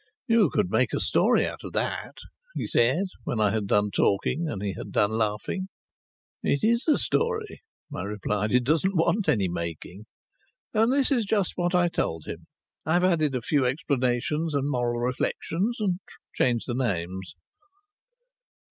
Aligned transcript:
"You 0.25 0.49
could 0.51 0.71
make 0.71 0.93
a 0.93 0.99
story 0.99 1.45
out 1.45 1.63
of 1.63 1.73
that," 1.73 2.15
he 2.55 2.65
said, 2.65 3.03
when 3.23 3.39
I 3.39 3.51
had 3.51 3.67
done 3.67 3.91
talking 3.91 4.49
and 4.49 4.63
he 4.63 4.73
had 4.73 4.91
done 4.91 5.11
laughing. 5.11 5.67
"It 6.41 6.63
is 6.63 6.87
a 6.87 6.97
story," 6.97 7.61
I 7.93 8.01
replied. 8.01 8.51
"It 8.51 8.63
doesn't 8.63 8.95
want 8.97 9.29
any 9.29 9.47
making." 9.47 10.05
And 10.73 10.91
this 10.91 11.11
is 11.11 11.23
just 11.25 11.51
what 11.55 11.75
I 11.75 11.87
told 11.87 12.25
him. 12.25 12.47
I 12.83 12.93
have 12.93 13.03
added 13.03 13.35
on 13.35 13.37
a 13.37 13.41
few 13.43 13.63
explanations 13.63 14.55
and 14.55 14.71
moral 14.71 15.01
reflections 15.01 15.77
and 15.79 15.99
changed 16.35 16.65
the 16.67 16.73
names. 16.73 17.35